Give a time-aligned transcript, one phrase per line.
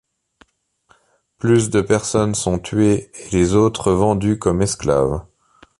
[1.37, 5.23] Plus de personnes sont tuées et les autres vendues comme esclaves.